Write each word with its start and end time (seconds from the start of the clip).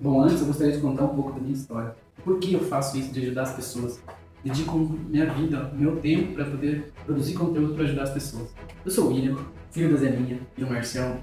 Bom, 0.00 0.22
antes 0.22 0.40
eu 0.40 0.46
gostaria 0.46 0.72
de 0.72 0.80
contar 0.80 1.04
um 1.04 1.14
pouco 1.14 1.32
da 1.32 1.40
minha 1.40 1.52
história. 1.52 1.94
Por 2.24 2.38
que 2.38 2.54
eu 2.54 2.60
faço 2.60 2.96
isso 2.96 3.12
de 3.12 3.20
ajudar 3.20 3.42
as 3.42 3.52
pessoas? 3.52 4.02
Dedico 4.42 4.78
minha 4.78 5.26
vida, 5.26 5.70
meu 5.74 5.96
tempo 5.96 6.32
para 6.32 6.46
poder 6.46 6.90
produzir 7.04 7.34
conteúdo 7.34 7.74
para 7.74 7.84
ajudar 7.84 8.04
as 8.04 8.10
pessoas. 8.10 8.48
Eu 8.82 8.90
sou 8.90 9.04
o 9.04 9.08
William, 9.08 9.36
filho 9.70 9.90
da 9.90 9.98
Zeninha 9.98 10.40
e 10.56 10.60
do 10.62 10.66
Marcião, 10.66 11.18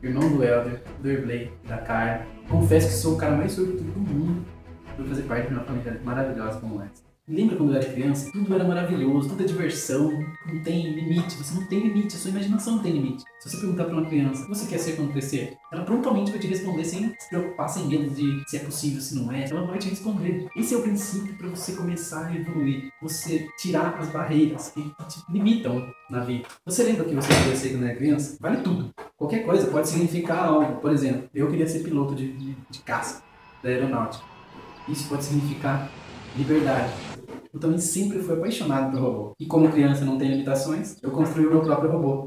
irmão 0.00 0.30
do 0.30 0.44
Helder, 0.44 0.80
do 1.02 1.10
Erblay, 1.10 1.50
da 1.66 1.78
Carla. 1.78 2.24
Confesso 2.48 2.86
que 2.86 2.94
sou 2.94 3.14
o 3.14 3.18
cara 3.18 3.36
mais 3.36 3.50
sortudo 3.50 3.82
do 3.82 3.98
mundo 3.98 4.44
por 4.96 5.06
fazer 5.06 5.22
parte 5.22 5.48
de 5.48 5.54
uma 5.54 5.64
família 5.64 6.00
maravilhosa 6.04 6.60
como 6.60 6.80
essa. 6.82 7.09
Lembra 7.30 7.56
quando 7.56 7.70
eu 7.72 7.76
era 7.76 7.92
criança? 7.92 8.28
Tudo 8.32 8.52
era 8.52 8.64
maravilhoso, 8.64 9.28
tudo 9.28 9.44
é 9.44 9.46
diversão, 9.46 10.10
não 10.52 10.60
tem 10.64 10.92
limite, 10.92 11.36
você 11.36 11.54
não 11.54 11.64
tem 11.64 11.78
limite, 11.78 12.16
a 12.16 12.18
sua 12.18 12.32
imaginação 12.32 12.74
não 12.74 12.82
tem 12.82 12.90
limite. 12.90 13.22
Se 13.38 13.48
você 13.48 13.58
perguntar 13.58 13.84
para 13.84 13.94
uma 13.94 14.06
criança 14.06 14.48
você 14.48 14.66
quer 14.66 14.78
ser 14.78 14.96
quando 14.96 15.12
crescer, 15.12 15.56
ela 15.72 15.84
prontamente 15.84 16.32
vai 16.32 16.40
te 16.40 16.48
responder 16.48 16.84
sem 16.84 17.14
se 17.16 17.28
preocupar, 17.28 17.68
sem 17.68 17.86
medo 17.86 18.10
de 18.10 18.42
se 18.50 18.56
é 18.56 18.60
possível, 18.60 19.00
se 19.00 19.14
não 19.14 19.30
é. 19.30 19.48
Ela 19.48 19.64
vai 19.64 19.78
te 19.78 19.88
responder. 19.88 20.48
Esse 20.56 20.74
é 20.74 20.76
o 20.76 20.82
princípio 20.82 21.38
para 21.38 21.48
você 21.50 21.72
começar 21.72 22.26
a 22.26 22.34
evoluir, 22.34 22.90
você 23.00 23.48
tirar 23.56 23.96
as 23.96 24.08
barreiras 24.08 24.70
que 24.70 24.82
te 24.82 25.22
limitam 25.32 25.88
na 26.10 26.24
vida. 26.24 26.48
Você 26.66 26.82
lembra 26.82 27.04
que 27.04 27.14
você 27.14 27.28
queria 27.28 27.54
ser 27.54 27.68
quando 27.70 27.84
era 27.84 27.94
criança? 27.94 28.38
Vale 28.40 28.56
tudo. 28.56 28.92
Qualquer 29.16 29.44
coisa 29.44 29.68
pode 29.68 29.88
significar 29.88 30.46
algo. 30.46 30.80
Por 30.80 30.90
exemplo, 30.90 31.30
eu 31.32 31.48
queria 31.48 31.68
ser 31.68 31.84
piloto 31.84 32.12
de, 32.12 32.32
de, 32.32 32.56
de 32.68 32.78
caça 32.80 33.22
da 33.62 33.68
aeronáutica. 33.68 34.24
Isso 34.88 35.08
pode 35.08 35.24
significar 35.24 35.88
liberdade. 36.36 37.09
Eu 37.52 37.58
também 37.58 37.78
sempre 37.78 38.22
fui 38.22 38.36
apaixonado 38.36 38.92
por 38.92 39.00
robô. 39.00 39.32
E 39.38 39.44
como 39.44 39.72
criança 39.72 40.04
não 40.04 40.16
tem 40.16 40.30
limitações, 40.30 40.96
eu 41.02 41.10
construí 41.10 41.46
o 41.46 41.50
meu 41.50 41.62
próprio 41.62 41.90
robô. 41.90 42.26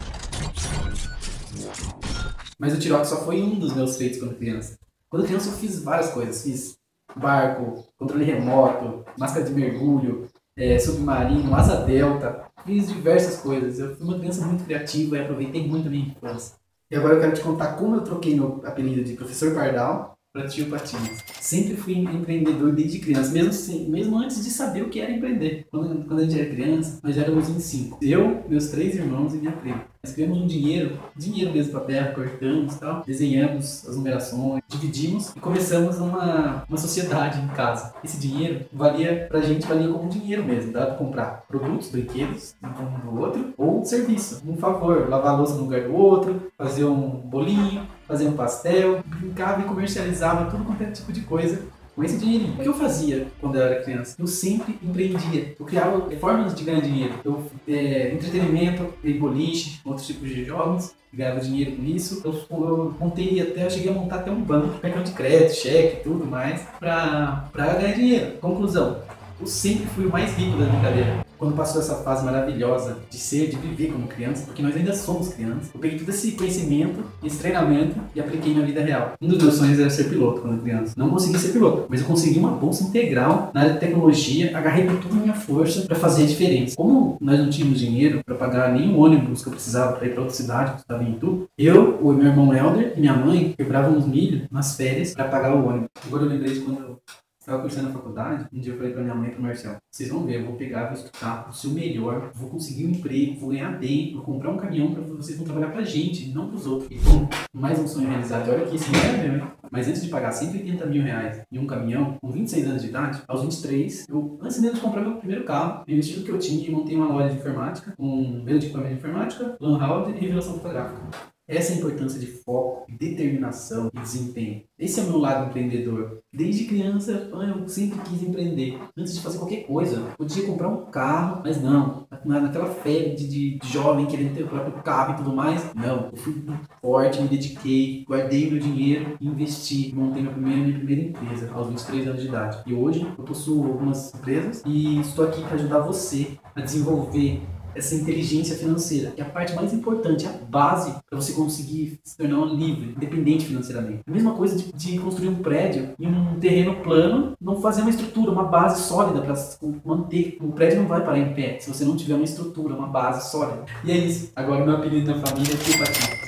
Mas 2.60 2.74
o 2.74 2.80
Tirox 2.80 3.08
só 3.08 3.24
foi 3.24 3.42
um 3.42 3.58
dos 3.58 3.74
meus 3.74 3.96
feitos 3.96 4.20
quando 4.20 4.36
criança. 4.36 4.78
Quando 5.10 5.26
criança 5.26 5.50
eu 5.50 5.54
fiz 5.54 5.82
várias 5.82 6.12
coisas. 6.12 6.44
Fiz 6.44 6.78
barco, 7.16 7.86
controle 7.98 8.26
remoto, 8.26 9.06
máscara 9.18 9.46
de 9.46 9.54
mergulho, 9.54 10.28
é, 10.58 10.78
submarino, 10.78 11.56
asa 11.56 11.86
delta. 11.86 12.44
Fiz 12.66 12.90
diversas 12.90 13.42
coisas. 13.42 13.80
Eu 13.80 13.96
fui 13.96 14.06
uma 14.06 14.20
criança 14.20 14.46
muito 14.46 14.66
criativa 14.66 15.18
e 15.18 15.22
aproveitei 15.22 15.66
muito 15.66 15.88
a 15.88 15.92
minha 15.92 16.08
infância. 16.08 16.56
E 16.92 16.98
agora 16.98 17.16
eu 17.16 17.22
quero 17.22 17.34
te 17.34 17.42
contar 17.42 17.76
como 17.76 17.96
eu 17.96 18.02
troquei 18.02 18.36
meu 18.36 18.62
apelido 18.66 19.04
de 19.04 19.14
Professor 19.14 19.54
Pardal 19.54 20.18
tio 20.42 20.66
Patins. 20.66 21.24
Sempre 21.40 21.76
fui 21.76 21.94
empreendedor 21.94 22.74
desde 22.74 22.98
criança, 22.98 23.32
mesmo, 23.32 23.50
assim, 23.50 23.88
mesmo 23.88 24.18
antes 24.18 24.44
de 24.44 24.50
saber 24.50 24.82
o 24.82 24.90
que 24.90 25.00
era 25.00 25.12
empreender. 25.12 25.68
Quando, 25.70 26.06
quando 26.08 26.20
a 26.22 26.24
gente 26.24 26.40
era 26.40 26.50
criança, 26.50 27.00
nós 27.04 27.16
éramos 27.18 27.50
em 27.50 27.60
cinco. 27.60 28.00
Eu, 28.02 28.44
meus 28.50 28.70
três 28.70 28.96
irmãos 28.96 29.36
e 29.36 29.38
minha 29.38 29.52
prima. 29.52 29.93
Nós 30.06 30.18
um 30.18 30.46
dinheiro, 30.46 31.00
dinheiro 31.16 31.54
mesmo 31.54 31.72
para 31.72 31.86
terra, 31.86 32.12
cortamos 32.12 32.76
tal, 32.76 33.04
desenhamos 33.08 33.88
as 33.88 33.96
numerações, 33.96 34.62
dividimos 34.68 35.34
e 35.34 35.40
começamos 35.40 35.98
uma, 35.98 36.66
uma 36.68 36.78
sociedade 36.78 37.40
em 37.40 37.48
casa. 37.48 37.94
Esse 38.04 38.20
dinheiro 38.20 38.66
valia 38.74 39.28
pra 39.30 39.40
gente, 39.40 39.66
valia 39.66 39.88
como 39.88 40.10
dinheiro 40.10 40.44
mesmo, 40.44 40.74
dá 40.74 40.88
pra 40.88 40.96
comprar 40.96 41.46
produtos, 41.48 41.88
brinquedos, 41.88 42.54
um 42.62 43.12
do 43.12 43.18
outro, 43.18 43.54
ou 43.58 43.86
serviço, 43.86 44.44
um 44.46 44.58
favor, 44.58 45.08
lavar 45.08 45.36
a 45.36 45.38
louça 45.38 45.56
no 45.56 45.62
lugar 45.62 45.84
do 45.84 45.96
outro, 45.96 46.52
fazer 46.58 46.84
um 46.84 47.08
bolinho, 47.10 47.88
fazer 48.06 48.28
um 48.28 48.34
pastel, 48.34 49.02
brincava 49.06 49.62
e 49.62 49.64
comercializava 49.64 50.52
tudo 50.52 50.66
quanto 50.66 50.84
é 50.84 50.92
tipo 50.92 51.14
de 51.14 51.22
coisa 51.22 51.62
com 51.96 52.04
esse 52.04 52.18
dinheirinho. 52.18 52.54
O 52.54 52.58
que 52.58 52.68
eu 52.68 52.74
fazia 52.74 53.28
quando 53.40 53.56
eu 53.56 53.62
era 53.62 53.84
criança? 53.84 54.16
Eu 54.20 54.28
sempre 54.28 54.78
empreendia. 54.82 55.56
Eu 55.60 55.66
criava 55.66 56.10
formas 56.20 56.56
de 56.56 56.64
ganhar 56.64 56.82
dinheiro. 56.82 57.14
Eu, 57.24 57.44
é, 57.68 58.14
entretenimento, 58.14 58.94
boliche, 59.20 59.80
outros 59.86 60.08
tipos 60.08 60.30
de 60.30 60.44
jogos, 60.44 60.94
ganhava 61.14 61.40
dinheiro 61.40 61.76
com 61.76 61.84
isso. 61.84 62.22
Eu, 62.26 62.34
eu 62.50 62.96
montei 63.00 63.40
até, 63.40 63.66
eu 63.66 63.70
cheguei 63.70 63.92
a 63.92 63.94
montar 63.94 64.18
até 64.18 64.32
um 64.32 64.42
banco, 64.42 64.80
cartão 64.80 65.04
de 65.04 65.12
crédito, 65.12 65.56
cheque, 65.56 66.04
tudo 66.04 66.26
mais, 66.26 66.62
pra 66.80 67.50
ganhar 67.56 67.94
dinheiro. 67.94 68.32
Conclusão, 68.42 68.98
eu 69.44 69.48
sempre 69.48 69.86
fui 69.88 70.06
o 70.06 70.10
mais 70.10 70.34
rico 70.38 70.58
da 70.58 70.66
brincadeira 70.66 71.24
quando 71.38 71.58
passou 71.58 71.82
essa 71.82 71.96
fase 71.96 72.24
maravilhosa 72.24 73.00
de 73.10 73.18
ser, 73.18 73.50
de 73.50 73.58
viver 73.58 73.92
como 73.92 74.08
criança, 74.08 74.46
porque 74.46 74.62
nós 74.62 74.74
ainda 74.78 74.94
somos 74.94 75.28
crianças, 75.28 75.70
eu 75.74 75.80
peguei 75.82 76.00
todo 76.00 76.08
esse 76.08 76.32
conhecimento, 76.32 77.04
esse 77.22 77.38
treinamento 77.38 78.00
e 78.16 78.22
apliquei 78.22 78.54
na 78.54 78.62
vida 78.62 78.82
real. 78.82 79.12
Um 79.22 79.28
dos 79.28 79.44
meus 79.44 79.56
sonhos 79.56 79.78
era 79.78 79.90
ser 79.90 80.06
piloto 80.06 80.40
quando 80.40 80.62
criança. 80.62 80.94
Não 80.96 81.10
consegui 81.10 81.38
ser 81.38 81.52
piloto, 81.52 81.86
mas 81.90 82.00
eu 82.00 82.08
consegui 82.08 82.40
uma 82.40 82.52
bolsa 82.52 82.86
integral 82.86 83.52
na 83.54 83.60
área 83.60 83.74
de 83.74 83.80
tecnologia, 83.80 84.58
agarrei 84.58 84.86
com 84.86 84.96
toda 84.96 85.16
a 85.16 85.18
minha 85.18 85.34
força 85.34 85.82
para 85.82 85.98
fazer 85.98 86.24
a 86.24 86.28
diferença. 86.28 86.78
Como 86.78 87.18
nós 87.20 87.38
não 87.38 87.50
tínhamos 87.50 87.78
dinheiro 87.78 88.22
para 88.24 88.36
pagar 88.36 88.72
nenhum 88.72 88.98
ônibus 88.98 89.42
que 89.42 89.50
eu 89.50 89.54
precisava 89.54 89.98
para 89.98 90.08
ir 90.08 90.12
para 90.12 90.22
outra 90.22 90.36
cidade, 90.38 90.76
que 90.76 90.80
estava 90.80 91.04
em 91.04 91.12
Itu, 91.12 91.50
eu, 91.58 92.00
o 92.02 92.14
meu 92.14 92.28
irmão 92.28 92.54
Helder 92.54 92.94
e 92.96 93.02
minha 93.02 93.14
mãe 93.14 93.54
quebrávamos 93.58 94.08
milho 94.08 94.48
nas 94.50 94.78
férias 94.78 95.14
para 95.14 95.26
pagar 95.26 95.54
o 95.54 95.68
ônibus. 95.68 95.90
Agora 96.08 96.24
eu 96.24 96.30
lembrei 96.30 96.54
de 96.54 96.62
quando 96.62 96.80
eu 96.80 97.00
estava 97.44 97.62
cursando 97.62 97.90
a 97.90 97.92
faculdade, 97.92 98.48
um 98.54 98.60
dia 98.60 98.72
eu 98.72 98.78
falei 98.78 98.94
pra 98.94 99.04
minha 99.04 99.16
mãe 99.16 99.28
e 99.28 99.32
pro 99.34 99.44
Marcel, 99.44 99.76
vocês 99.92 100.10
vão 100.10 100.26
ver, 100.26 100.40
eu 100.40 100.46
vou 100.46 100.56
pegar, 100.56 100.86
vou 100.86 100.94
estudar, 100.94 101.44
vou 101.44 101.54
ser 101.54 101.68
o 101.68 101.72
melhor, 101.72 102.32
vou 102.34 102.50
conseguir 102.50 102.86
um 102.86 102.92
emprego, 102.92 103.38
vou 103.38 103.50
ganhar 103.50 103.78
bem, 103.78 104.14
vou 104.14 104.24
comprar 104.24 104.52
um 104.52 104.58
caminhão 104.58 104.94
para 104.94 105.02
vocês 105.02 105.38
vão 105.38 105.46
trabalhar 105.46 105.72
pra 105.72 105.84
gente, 105.84 106.30
não 106.30 106.48
pros 106.48 106.66
outros. 106.66 106.90
E 106.90 106.96
bom, 107.04 107.28
mais 107.54 107.78
um 107.78 107.88
sonho 107.88 108.08
realizado. 108.08 108.50
Olha 108.50 108.66
que 108.66 108.78
isso 108.78 108.90
não 108.92 109.00
é 109.00 109.28
meu, 109.28 109.36
hein? 109.36 109.52
Mas 109.70 109.88
antes 109.90 110.04
de 110.04 110.10
pagar 110.10 110.32
180 110.32 110.86
mil 110.86 111.04
reais 111.04 111.42
em 111.52 111.60
um 111.60 111.68
caminhão, 111.68 112.18
com 112.22 112.32
26 112.32 112.66
anos 112.66 112.82
de 112.82 112.88
idade, 112.88 113.22
aos 113.28 113.42
23, 113.42 114.08
eu, 114.08 114.40
antes 114.42 114.60
mesmo 114.62 114.76
de 114.76 114.82
comprar 114.82 115.02
meu 115.02 115.18
primeiro 115.18 115.44
carro, 115.44 115.84
investi 115.86 116.14
tudo 116.14 116.26
que 116.26 116.32
eu 116.32 116.40
tinha 116.40 116.66
e 116.66 116.72
montei 116.72 116.96
uma 116.96 117.08
loja 117.08 117.30
de 117.30 117.40
informática, 117.40 117.94
com 117.98 118.42
venda 118.46 118.60
de 118.60 118.68
equipamento 118.68 118.94
de 118.94 119.00
informática, 119.00 119.58
lan 119.60 119.80
house 119.80 120.08
e 120.08 120.20
revelação 120.20 120.54
fotográfica. 120.54 121.33
Essa 121.48 121.74
é 121.74 121.76
a 121.76 121.78
importância 121.80 122.20
de 122.20 122.28
foco, 122.28 122.86
determinação 122.90 123.92
e 123.94 124.00
desempenho. 124.00 124.64
Esse 124.80 125.00
é 125.00 125.04
o 125.04 125.08
meu 125.08 125.18
lado 125.18 125.50
empreendedor. 125.50 126.20
Desde 126.32 126.64
criança, 126.64 127.30
eu 127.32 127.68
sempre 127.68 128.00
quis 128.00 128.24
empreender. 128.24 128.80
Antes 128.98 129.16
de 129.16 129.22
fazer 129.22 129.40
qualquer 129.40 129.68
coisa, 129.68 130.14
podia 130.18 130.46
comprar 130.46 130.70
um 130.70 130.86
carro, 130.86 131.42
mas 131.44 131.62
não. 131.62 132.08
Naquela 132.24 132.68
febre 132.68 133.16
de, 133.16 133.28
de, 133.28 133.60
jovem 133.68 134.06
querendo 134.06 134.34
ter 134.34 134.44
o 134.44 134.48
próprio 134.48 134.82
carro 134.84 135.14
e 135.14 135.18
tudo 135.18 135.36
mais, 135.36 135.74
não. 135.76 136.10
Eu 136.12 136.18
fui 136.18 136.46
forte, 136.82 137.22
me 137.22 137.28
dediquei, 137.28 138.06
guardei 138.08 138.50
meu 138.50 138.60
dinheiro, 138.60 139.18
investi, 139.20 139.94
montei 139.94 140.22
minha 140.22 140.34
primeira, 140.34 140.62
minha 140.62 140.78
primeira 140.78 141.02
empresa 141.02 141.52
aos 141.54 141.68
23 141.68 142.08
anos 142.08 142.22
de 142.22 142.28
idade. 142.30 142.64
E 142.66 142.74
hoje 142.74 143.06
eu 143.18 143.24
possuo 143.26 143.66
algumas 143.66 144.14
empresas 144.14 144.64
e 144.66 145.02
estou 145.02 145.28
aqui 145.28 145.42
para 145.42 145.56
ajudar 145.56 145.80
você 145.80 146.38
a 146.56 146.62
desenvolver 146.62 147.42
essa 147.76 147.96
inteligência 147.96 148.56
financeira, 148.56 149.12
que 149.12 149.22
é 149.22 149.26
a 149.26 149.30
parte 149.30 149.54
mais 149.56 149.74
importante, 149.74 150.28
a 150.28 150.32
base 150.32 150.94
para 151.10 151.20
você 151.20 151.34
conseguir 151.34 152.00
se 152.04 152.18
tornar 152.18 152.46
livre, 152.46 152.94
independente 152.96 153.46
financeiramente. 153.46 154.02
A 154.08 154.12
mesma 154.12 154.34
coisa 154.34 154.56
de, 154.56 154.72
de, 154.74 155.00
construir 155.00 155.30
um 155.30 155.36
prédio 155.36 155.90
em 156.00 156.08
um 156.08 156.40
terreno 156.40 156.76
plano, 156.78 157.34
não 157.40 157.62
fazer 157.62 157.82
uma 157.82 157.90
estrutura, 157.90 158.32
uma 158.32 158.46
base 158.46 158.84
sólida 158.84 159.22
para 159.22 159.36
manter. 159.84 160.38
O 160.42 160.52
prédio 160.52 160.82
não 160.82 160.88
vai 160.88 161.04
parar 161.04 161.20
em 161.20 161.34
pé 161.34 161.60
se 161.60 161.70
você 161.70 161.86
não 161.86 161.96
tiver 161.96 162.16
uma 162.16 162.24
estrutura, 162.24 162.76
uma 162.76 162.88
base 162.88 163.32
sólida. 163.32 163.66
E 163.84 163.92
é 163.92 163.98
isso. 163.98 164.32
Agora, 164.36 164.66
meu 164.66 164.76
apelido 164.76 165.14
na 165.14 165.26
família 165.26 165.54
é 165.54 165.58
Tio 165.58 166.23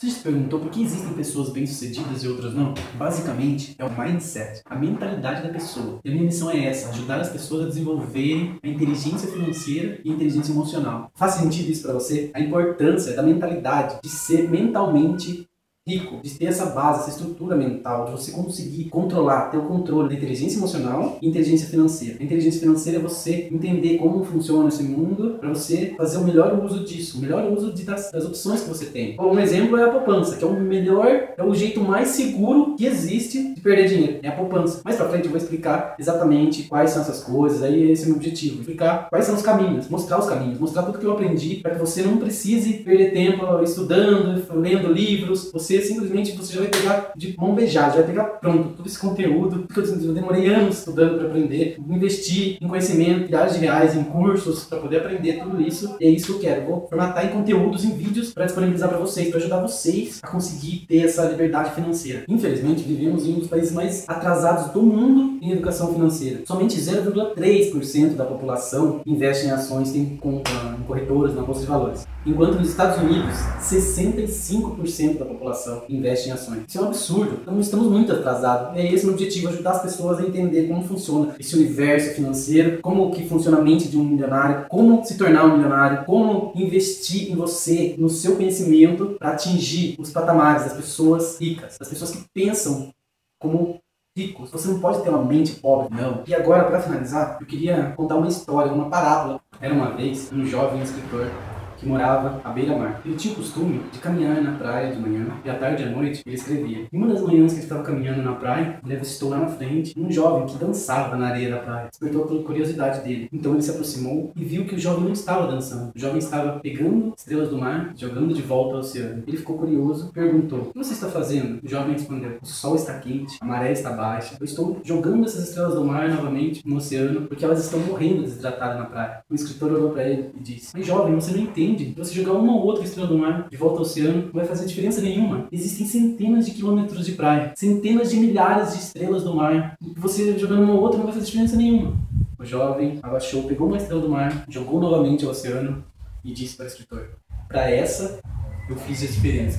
você 0.00 0.10
se 0.10 0.20
perguntou 0.20 0.60
por 0.60 0.70
que 0.70 0.80
existem 0.80 1.12
pessoas 1.12 1.48
bem-sucedidas 1.48 2.22
e 2.22 2.28
outras 2.28 2.54
não? 2.54 2.72
Basicamente, 2.94 3.74
é 3.76 3.84
o 3.84 3.90
mindset, 3.90 4.62
a 4.64 4.76
mentalidade 4.76 5.42
da 5.42 5.52
pessoa. 5.52 5.98
E 6.04 6.08
a 6.08 6.12
minha 6.12 6.24
missão 6.24 6.48
é 6.52 6.66
essa, 6.66 6.90
ajudar 6.90 7.20
as 7.20 7.30
pessoas 7.30 7.64
a 7.64 7.68
desenvolverem 7.68 8.60
a 8.62 8.68
inteligência 8.68 9.28
financeira 9.28 10.00
e 10.04 10.08
a 10.08 10.14
inteligência 10.14 10.52
emocional. 10.52 11.10
Faz 11.16 11.34
sentido 11.34 11.72
isso 11.72 11.82
para 11.82 11.94
você? 11.94 12.30
A 12.32 12.40
importância 12.40 13.16
da 13.16 13.24
mentalidade, 13.24 13.98
de 14.00 14.08
ser 14.08 14.48
mentalmente 14.48 15.47
rico, 15.88 16.20
de 16.22 16.30
ter 16.30 16.46
essa 16.46 16.66
base, 16.66 17.00
essa 17.00 17.10
estrutura 17.10 17.56
mental, 17.56 18.04
de 18.04 18.12
você 18.12 18.30
conseguir 18.30 18.84
controlar, 18.90 19.50
ter 19.50 19.56
o 19.56 19.62
controle 19.62 20.10
da 20.10 20.14
inteligência 20.14 20.58
emocional 20.58 21.18
e 21.22 21.28
inteligência 21.28 21.66
financeira. 21.68 22.16
A 22.20 22.22
inteligência 22.22 22.60
financeira 22.60 22.98
é 22.98 23.02
você 23.02 23.48
entender 23.50 23.96
como 23.96 24.22
funciona 24.22 24.68
esse 24.68 24.82
mundo 24.82 25.36
para 25.40 25.48
você 25.48 25.94
fazer 25.96 26.18
o 26.18 26.24
melhor 26.24 26.62
uso 26.62 26.84
disso, 26.84 27.16
o 27.16 27.20
melhor 27.22 27.50
uso 27.50 27.72
de, 27.72 27.84
das, 27.84 28.10
das, 28.12 28.26
opções 28.26 28.60
que 28.60 28.68
você 28.68 28.86
tem. 28.86 29.16
Um 29.18 29.38
exemplo 29.38 29.78
é 29.78 29.84
a 29.84 29.90
poupança, 29.90 30.36
que 30.36 30.44
é 30.44 30.46
o 30.46 30.60
melhor, 30.60 31.06
é 31.36 31.42
o 31.42 31.54
jeito 31.54 31.80
mais 31.80 32.08
seguro 32.08 32.74
que 32.76 32.84
existe 32.84 33.54
de 33.54 33.60
perder 33.60 33.88
dinheiro, 33.88 34.18
é 34.22 34.28
a 34.28 34.32
poupança. 34.32 34.82
Mais 34.84 34.96
para 34.96 35.08
frente 35.08 35.24
eu 35.24 35.30
vou 35.30 35.38
explicar 35.38 35.94
exatamente 35.98 36.64
quais 36.64 36.90
são 36.90 37.00
essas 37.00 37.24
coisas, 37.24 37.62
aí 37.62 37.90
esse 37.90 38.02
é 38.02 38.06
o 38.06 38.08
meu 38.08 38.16
objetivo, 38.16 38.60
explicar 38.60 39.08
quais 39.08 39.24
são 39.24 39.34
os 39.34 39.42
caminhos, 39.42 39.88
mostrar 39.88 40.18
os 40.18 40.26
caminhos, 40.26 40.58
mostrar 40.58 40.82
tudo 40.82 40.98
que 40.98 41.06
eu 41.06 41.12
aprendi 41.12 41.56
para 41.56 41.74
que 41.74 41.80
você 41.80 42.02
não 42.02 42.18
precise 42.18 42.74
perder 42.74 43.12
tempo 43.12 43.62
estudando, 43.62 44.44
lendo 44.54 44.92
livros, 44.92 45.50
você 45.52 45.77
simplesmente 45.82 46.32
você 46.32 46.54
já 46.54 46.60
vai 46.60 46.68
pegar 46.68 47.12
de 47.16 47.34
mão 47.38 47.54
beijada, 47.54 47.90
já 47.90 47.96
vai 47.96 48.06
pegar 48.06 48.24
pronto 48.24 48.70
todo 48.76 48.86
esse 48.86 48.98
conteúdo 48.98 49.66
que 49.66 49.78
eu 49.78 50.14
demorei 50.14 50.46
anos 50.46 50.78
estudando 50.78 51.18
para 51.18 51.28
aprender, 51.28 51.76
investir 51.88 52.58
em 52.60 52.68
conhecimento, 52.68 53.22
milhares 53.22 53.54
de 53.54 53.60
reais 53.60 53.96
em 53.96 54.04
cursos 54.04 54.64
para 54.64 54.78
poder 54.78 54.98
aprender 54.98 55.40
tudo 55.42 55.60
isso. 55.60 55.96
E 56.00 56.06
é 56.06 56.10
isso 56.10 56.26
que 56.26 56.32
eu 56.32 56.38
quero. 56.38 56.66
vou 56.66 56.86
formatar 56.88 57.26
em 57.26 57.30
conteúdos, 57.30 57.84
em 57.84 57.96
vídeos 57.96 58.32
para 58.32 58.46
disponibilizar 58.46 58.88
para 58.88 58.98
vocês, 58.98 59.28
para 59.28 59.38
ajudar 59.38 59.60
vocês 59.60 60.20
a 60.22 60.28
conseguir 60.28 60.86
ter 60.88 60.98
essa 60.98 61.24
liberdade 61.24 61.74
financeira. 61.74 62.24
Infelizmente, 62.28 62.82
vivemos 62.82 63.26
em 63.26 63.34
um 63.34 63.38
dos 63.40 63.48
países 63.48 63.72
mais 63.72 64.04
atrasados 64.08 64.72
do 64.72 64.82
mundo 64.82 65.38
em 65.42 65.52
educação 65.52 65.92
financeira. 65.92 66.40
Somente 66.46 66.78
0,3% 66.78 68.14
da 68.14 68.24
população 68.24 69.00
investe 69.06 69.46
em 69.46 69.50
ações, 69.50 69.92
tem 69.92 70.16
conta 70.16 70.50
em 70.78 70.82
corretoras, 70.84 71.34
na 71.34 71.42
bolsa 71.42 71.60
de 71.60 71.66
valores. 71.66 72.06
Enquanto 72.26 72.58
nos 72.58 72.68
Estados 72.68 73.02
Unidos, 73.02 73.34
65% 73.60 75.18
da 75.18 75.24
população 75.24 75.67
participação 75.68 75.82
investe 75.88 76.28
em 76.28 76.32
ações. 76.32 76.64
Isso 76.66 76.78
é 76.78 76.80
um 76.80 76.86
absurdo. 76.86 77.38
Então, 77.42 77.60
estamos 77.60 77.86
muito 77.88 78.12
atrasados. 78.12 78.76
É 78.76 78.92
esse 78.92 79.06
o 79.06 79.10
objetivo, 79.10 79.48
ajudar 79.48 79.72
as 79.72 79.82
pessoas 79.82 80.18
a 80.18 80.22
entender 80.22 80.66
como 80.66 80.82
funciona 80.82 81.34
esse 81.38 81.54
universo 81.54 82.14
financeiro, 82.14 82.80
como 82.80 83.10
que 83.10 83.28
funciona 83.28 83.58
a 83.58 83.62
mente 83.62 83.88
de 83.88 83.96
um 83.96 84.04
milionário, 84.04 84.66
como 84.68 85.04
se 85.04 85.16
tornar 85.16 85.44
um 85.44 85.56
milionário, 85.56 86.04
como 86.04 86.52
investir 86.54 87.30
em 87.30 87.36
você, 87.36 87.94
no 87.98 88.08
seu 88.08 88.36
conhecimento 88.36 89.16
para 89.18 89.30
atingir 89.30 89.96
os 89.98 90.10
patamares 90.10 90.64
das 90.64 90.72
pessoas 90.72 91.38
ricas, 91.40 91.76
das 91.78 91.88
pessoas 91.88 92.10
que 92.10 92.24
pensam 92.32 92.92
como 93.38 93.78
ricos. 94.16 94.50
Você 94.50 94.68
não 94.68 94.80
pode 94.80 95.02
ter 95.02 95.10
uma 95.10 95.24
mente 95.24 95.52
pobre, 95.52 95.94
não. 95.94 96.22
E 96.26 96.34
agora, 96.34 96.64
para 96.64 96.80
finalizar, 96.80 97.38
eu 97.40 97.46
queria 97.46 97.92
contar 97.96 98.16
uma 98.16 98.28
história, 98.28 98.72
uma 98.72 98.88
parábola. 98.88 99.40
Era 99.60 99.74
uma 99.74 99.90
vez 99.90 100.30
um 100.32 100.44
jovem 100.44 100.82
escritor 100.82 101.30
que 101.78 101.86
morava 101.86 102.40
à 102.44 102.50
beira-mar. 102.50 103.00
Ele 103.04 103.14
tinha 103.14 103.32
o 103.32 103.36
costume 103.36 103.80
de 103.92 103.98
caminhar 103.98 104.42
na 104.42 104.52
praia 104.52 104.92
de 104.92 105.00
manhã 105.00 105.26
e 105.44 105.50
à 105.50 105.54
tarde 105.54 105.82
e 105.82 105.86
à 105.86 105.90
noite 105.90 106.22
ele 106.26 106.34
escrevia. 106.34 106.86
Em 106.92 106.96
uma 106.96 107.08
das 107.08 107.22
manhãs 107.22 107.52
que 107.52 107.58
ele 107.58 107.64
estava 107.64 107.82
caminhando 107.82 108.22
na 108.22 108.34
praia, 108.34 108.80
ele 108.84 108.96
avistou 108.96 109.30
lá 109.30 109.38
na 109.38 109.48
frente 109.48 109.98
um 109.98 110.10
jovem 110.10 110.46
que 110.46 110.58
dançava 110.58 111.16
na 111.16 111.28
areia 111.28 111.50
da 111.50 111.58
praia. 111.58 111.88
Despertou 111.90 112.24
a 112.24 112.42
curiosidade 112.42 113.00
dele. 113.02 113.28
Então 113.32 113.52
ele 113.52 113.62
se 113.62 113.70
aproximou 113.70 114.32
e 114.34 114.44
viu 114.44 114.64
que 114.64 114.74
o 114.74 114.78
jovem 114.78 115.04
não 115.04 115.12
estava 115.12 115.46
dançando. 115.46 115.92
O 115.94 115.98
jovem 115.98 116.18
estava 116.18 116.58
pegando 116.60 117.14
estrelas 117.16 117.48
do 117.48 117.58
mar, 117.58 117.92
jogando 117.96 118.34
de 118.34 118.42
volta 118.42 118.74
ao 118.74 118.80
oceano. 118.80 119.22
Ele 119.26 119.36
ficou 119.36 119.56
curioso, 119.56 120.10
perguntou: 120.12 120.60
O 120.60 120.72
que 120.72 120.78
você 120.78 120.94
está 120.94 121.08
fazendo? 121.08 121.60
O 121.62 121.68
jovem 121.68 121.92
respondeu: 121.92 122.38
O 122.42 122.46
sol 122.46 122.74
está 122.74 122.98
quente, 122.98 123.38
a 123.40 123.44
maré 123.44 123.72
está 123.72 123.90
baixa. 123.90 124.36
Eu 124.38 124.44
estou 124.44 124.80
jogando 124.82 125.24
essas 125.24 125.48
estrelas 125.48 125.74
do 125.74 125.84
mar 125.84 126.08
novamente 126.08 126.66
no 126.66 126.76
oceano 126.76 127.22
porque 127.22 127.44
elas 127.44 127.64
estão 127.64 127.80
morrendo 127.80 128.22
desidratadas 128.22 128.78
na 128.78 128.86
praia. 128.86 129.22
O 129.30 129.34
escritor 129.34 129.72
olhou 129.72 129.90
para 129.90 130.04
ele 130.04 130.30
e 130.36 130.40
disse: 130.40 130.76
Mas 130.76 130.86
jovem, 130.86 131.14
você 131.14 131.32
não 131.32 131.40
entende 131.40 131.67
entende? 131.70 131.94
Você 131.96 132.14
jogar 132.14 132.32
uma 132.32 132.54
ou 132.54 132.64
outra 132.64 132.84
estrela 132.84 133.08
do 133.08 133.18
mar 133.18 133.48
de 133.48 133.56
volta 133.56 133.76
ao 133.76 133.82
oceano 133.82 134.26
não 134.26 134.32
vai 134.32 134.44
fazer 134.44 134.66
diferença 134.66 135.00
nenhuma. 135.00 135.46
Existem 135.50 135.86
centenas 135.86 136.46
de 136.46 136.52
quilômetros 136.52 137.06
de 137.06 137.12
praia, 137.12 137.52
centenas 137.56 138.10
de 138.10 138.16
milhares 138.16 138.72
de 138.72 138.78
estrelas 138.80 139.24
do 139.24 139.34
mar. 139.34 139.76
Você 139.96 140.38
jogando 140.38 140.62
uma 140.62 140.74
ou 140.74 140.80
outra 140.80 140.98
não 140.98 141.06
vai 141.06 141.14
fazer 141.14 141.26
diferença 141.26 141.56
nenhuma. 141.56 141.96
O 142.38 142.44
jovem 142.44 142.98
abaixou, 143.02 143.44
pegou 143.44 143.66
uma 143.66 143.76
estrela 143.76 144.00
do 144.00 144.08
mar, 144.08 144.44
jogou 144.48 144.80
novamente 144.80 145.24
ao 145.24 145.30
oceano 145.30 145.84
e 146.24 146.32
disse 146.32 146.56
para 146.56 146.64
o 146.64 146.68
escritor: 146.68 147.10
Para 147.48 147.70
essa 147.70 148.20
eu 148.68 148.76
fiz 148.76 149.02
a 149.02 149.06
diferença. 149.06 149.58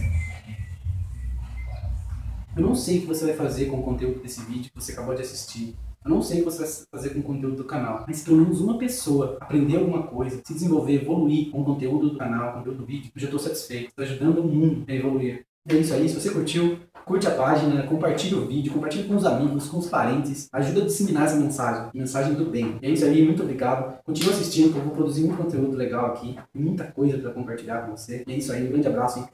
Eu 2.56 2.64
não 2.64 2.76
sei 2.76 2.98
o 2.98 3.02
que 3.02 3.08
você 3.08 3.26
vai 3.26 3.36
fazer 3.36 3.66
com 3.66 3.80
o 3.80 3.84
conteúdo 3.84 4.22
desse 4.22 4.42
vídeo 4.42 4.72
que 4.72 4.76
você 4.76 4.92
acabou 4.92 5.16
de 5.16 5.22
assistir. 5.22 5.76
Eu 6.04 6.12
não 6.12 6.22
sei 6.22 6.42
o 6.42 6.46
que 6.46 6.52
você 6.52 6.60
vai 6.60 6.70
fazer 6.92 7.10
com 7.10 7.20
o 7.20 7.24
conteúdo 7.24 7.58
do 7.58 7.66
canal, 7.66 8.06
mas 8.08 8.24
pelo 8.24 8.38
menos 8.38 8.62
uma 8.62 8.78
pessoa 8.78 9.38
aprender 9.40 9.78
alguma 9.78 10.04
coisa, 10.04 10.42
se 10.46 10.54
desenvolver, 10.54 10.94
evoluir 10.94 11.52
com 11.52 11.62
o 11.62 11.66
conteúdo 11.66 12.10
do 12.10 12.18
canal, 12.18 12.54
conteúdo 12.54 12.80
do 12.80 12.86
vídeo, 12.86 13.12
eu 13.14 13.22
já 13.22 13.28
estou 13.28 13.40
satisfeito. 13.40 13.90
Estou 13.90 14.06
ajudando 14.06 14.40
o 14.40 14.44
mundo 14.44 14.86
a 14.88 14.94
evoluir. 14.94 15.46
É 15.68 15.76
isso 15.76 15.94
aí. 15.94 16.08
Se 16.08 16.16
você 16.16 16.32
curtiu, 16.32 16.80
curte 17.06 17.28
a 17.28 17.32
página, 17.32 17.84
compartilhe 17.84 18.34
o 18.36 18.46
vídeo, 18.46 18.74
compartilhe 18.74 19.08
com 19.08 19.16
os 19.16 19.26
amigos, 19.26 19.68
com 19.68 19.78
os 19.78 19.88
parentes. 19.88 20.48
Ajuda 20.52 20.82
a 20.82 20.86
disseminar 20.86 21.26
essa 21.26 21.36
mensagem, 21.36 21.92
mensagem 21.94 22.34
do 22.34 22.46
bem. 22.46 22.80
É 22.82 22.90
isso 22.90 23.06
aí. 23.06 23.24
Muito 23.24 23.44
obrigado. 23.44 24.02
Continue 24.04 24.34
assistindo, 24.34 24.72
que 24.72 24.80
eu 24.80 24.84
vou 24.84 24.94
produzir 24.94 25.26
muito 25.26 25.38
conteúdo 25.38 25.76
legal 25.76 26.08
aqui. 26.08 26.36
Muita 26.54 26.86
coisa 26.86 27.18
para 27.20 27.32
compartilhar 27.32 27.86
com 27.86 27.96
você. 27.96 28.24
É 28.28 28.34
isso 28.34 28.52
aí. 28.52 28.66
Um 28.66 28.72
grande 28.72 28.88
abraço. 28.88 29.30